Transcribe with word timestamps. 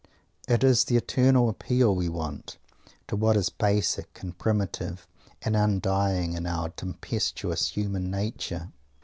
It 0.47 0.63
is 0.63 0.85
the 0.85 0.95
eternal 0.97 1.47
appeal 1.47 1.93
we 1.95 2.09
want, 2.09 2.57
to 3.07 3.15
what 3.15 3.37
is 3.37 3.49
basic 3.49 4.17
and 4.23 4.35
primitive 4.35 5.07
and 5.43 5.55
undying 5.55 6.33
in 6.33 6.47
our 6.47 6.69
tempestuous 6.69 7.67
human 7.69 8.09
nature! 8.09 8.71